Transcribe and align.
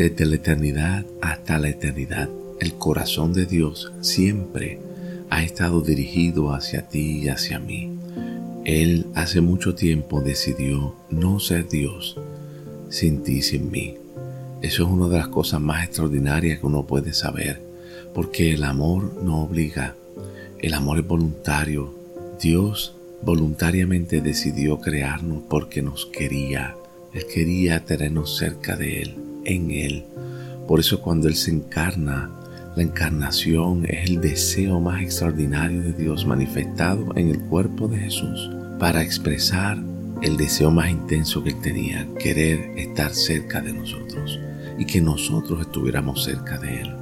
Desde 0.00 0.24
la 0.24 0.36
eternidad 0.36 1.04
hasta 1.20 1.58
la 1.58 1.68
eternidad, 1.68 2.30
el 2.58 2.72
corazón 2.76 3.34
de 3.34 3.44
Dios 3.44 3.92
siempre 4.00 4.80
ha 5.28 5.42
estado 5.42 5.82
dirigido 5.82 6.54
hacia 6.54 6.88
ti 6.88 7.18
y 7.18 7.28
hacia 7.28 7.58
mí. 7.58 7.98
Él 8.64 9.08
hace 9.14 9.42
mucho 9.42 9.74
tiempo 9.74 10.22
decidió 10.22 10.96
no 11.10 11.38
ser 11.38 11.68
Dios 11.68 12.16
sin 12.88 13.22
ti 13.22 13.42
sin 13.42 13.70
mí. 13.70 13.98
Eso 14.62 14.84
es 14.84 14.88
una 14.88 15.06
de 15.08 15.18
las 15.18 15.28
cosas 15.28 15.60
más 15.60 15.84
extraordinarias 15.84 16.60
que 16.60 16.66
uno 16.66 16.86
puede 16.86 17.12
saber, 17.12 17.60
porque 18.14 18.54
el 18.54 18.64
amor 18.64 19.22
no 19.22 19.42
obliga, 19.42 19.96
el 20.60 20.72
amor 20.72 21.00
es 21.00 21.06
voluntario. 21.06 21.94
Dios 22.40 22.94
voluntariamente 23.20 24.22
decidió 24.22 24.80
crearnos 24.80 25.42
porque 25.50 25.82
nos 25.82 26.06
quería. 26.06 26.74
Él 27.12 27.26
quería 27.26 27.84
tenernos 27.84 28.38
cerca 28.38 28.76
de 28.76 29.02
Él, 29.02 29.29
en 29.44 29.70
Él. 29.70 30.04
Por 30.66 30.80
eso 30.80 31.00
cuando 31.00 31.28
Él 31.28 31.34
se 31.34 31.50
encarna, 31.50 32.30
la 32.76 32.82
encarnación 32.82 33.84
es 33.86 34.08
el 34.08 34.20
deseo 34.20 34.80
más 34.80 35.02
extraordinario 35.02 35.82
de 35.82 35.92
Dios 35.92 36.24
manifestado 36.24 37.12
en 37.16 37.28
el 37.28 37.40
cuerpo 37.40 37.88
de 37.88 37.98
Jesús 37.98 38.50
para 38.78 39.02
expresar 39.02 39.76
el 40.22 40.36
deseo 40.36 40.70
más 40.70 40.90
intenso 40.90 41.42
que 41.42 41.50
Él 41.50 41.60
tenía, 41.60 42.06
querer 42.18 42.78
estar 42.78 43.12
cerca 43.12 43.60
de 43.60 43.72
nosotros 43.72 44.38
y 44.78 44.84
que 44.84 45.00
nosotros 45.00 45.60
estuviéramos 45.62 46.24
cerca 46.24 46.58
de 46.58 46.82
Él. 46.82 46.94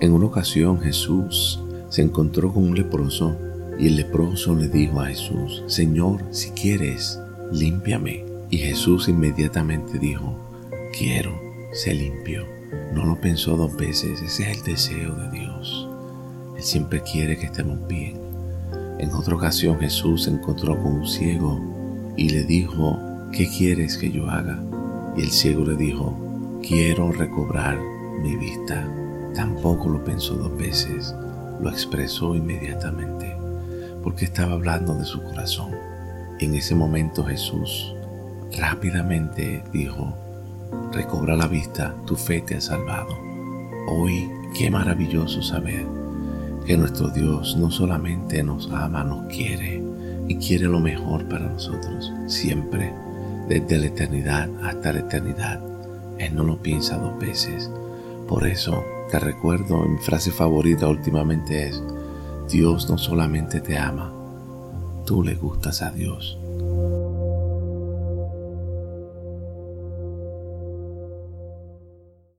En 0.00 0.12
una 0.12 0.26
ocasión 0.26 0.80
Jesús 0.80 1.60
se 1.88 2.02
encontró 2.02 2.52
con 2.52 2.64
un 2.64 2.74
leproso 2.76 3.36
y 3.78 3.88
el 3.88 3.96
leproso 3.96 4.54
le 4.54 4.68
dijo 4.68 5.00
a 5.00 5.06
Jesús, 5.06 5.62
Señor, 5.66 6.22
si 6.30 6.50
quieres, 6.50 7.18
límpiame. 7.52 8.24
Y 8.48 8.58
Jesús 8.58 9.08
inmediatamente 9.08 9.98
dijo, 9.98 10.38
quiero, 10.96 11.45
se 11.76 11.92
limpio. 11.92 12.46
No 12.94 13.04
lo 13.04 13.20
pensó 13.20 13.54
dos 13.56 13.76
veces, 13.76 14.22
ese 14.22 14.50
es 14.50 14.56
el 14.58 14.64
deseo 14.64 15.14
de 15.14 15.30
Dios. 15.30 15.86
Él 16.56 16.62
siempre 16.62 17.02
quiere 17.02 17.36
que 17.36 17.46
estemos 17.46 17.86
bien. 17.86 18.18
En 18.98 19.12
otra 19.12 19.34
ocasión 19.34 19.78
Jesús 19.78 20.24
se 20.24 20.30
encontró 20.30 20.74
con 20.82 21.00
un 21.00 21.06
ciego 21.06 21.60
y 22.16 22.30
le 22.30 22.44
dijo, 22.44 22.98
¿qué 23.30 23.46
quieres 23.46 23.98
que 23.98 24.10
yo 24.10 24.28
haga? 24.30 24.58
Y 25.18 25.20
el 25.20 25.30
ciego 25.30 25.66
le 25.66 25.76
dijo, 25.76 26.16
quiero 26.66 27.12
recobrar 27.12 27.78
mi 28.22 28.34
vista. 28.36 28.88
Tampoco 29.34 29.90
lo 29.90 30.02
pensó 30.02 30.34
dos 30.34 30.56
veces, 30.56 31.14
lo 31.60 31.68
expresó 31.68 32.34
inmediatamente, 32.34 33.36
porque 34.02 34.24
estaba 34.24 34.54
hablando 34.54 34.94
de 34.94 35.04
su 35.04 35.22
corazón. 35.22 35.72
En 36.40 36.54
ese 36.54 36.74
momento 36.74 37.22
Jesús 37.22 37.94
rápidamente 38.56 39.62
dijo, 39.74 40.16
recobra 40.92 41.36
la 41.36 41.46
vista, 41.46 41.94
tu 42.06 42.16
fe 42.16 42.40
te 42.40 42.56
ha 42.56 42.60
salvado. 42.60 43.16
Hoy, 43.88 44.30
qué 44.56 44.70
maravilloso 44.70 45.42
saber 45.42 45.86
que 46.66 46.76
nuestro 46.76 47.08
Dios 47.08 47.56
no 47.56 47.70
solamente 47.70 48.42
nos 48.42 48.70
ama, 48.72 49.04
nos 49.04 49.26
quiere 49.26 49.82
y 50.28 50.36
quiere 50.36 50.66
lo 50.66 50.80
mejor 50.80 51.28
para 51.28 51.48
nosotros, 51.48 52.12
siempre, 52.26 52.92
desde 53.48 53.78
la 53.78 53.86
eternidad 53.86 54.48
hasta 54.64 54.92
la 54.92 55.00
eternidad. 55.00 55.60
Él 56.18 56.34
no 56.34 56.42
lo 56.42 56.60
piensa 56.60 56.98
dos 56.98 57.18
veces. 57.18 57.70
Por 58.26 58.46
eso 58.46 58.82
te 59.10 59.20
recuerdo, 59.20 59.84
mi 59.84 59.98
frase 59.98 60.32
favorita 60.32 60.88
últimamente 60.88 61.68
es, 61.68 61.80
Dios 62.50 62.90
no 62.90 62.98
solamente 62.98 63.60
te 63.60 63.78
ama, 63.78 64.12
tú 65.04 65.22
le 65.22 65.34
gustas 65.34 65.82
a 65.82 65.90
Dios. 65.90 66.38